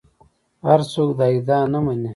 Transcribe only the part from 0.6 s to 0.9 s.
هر